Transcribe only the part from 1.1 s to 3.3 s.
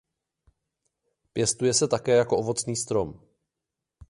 Pěstuje se také jako ovocný strom.